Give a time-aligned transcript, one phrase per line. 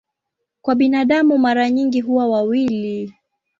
[0.61, 3.13] Kwa binadamu mara nyingi huwa wawili.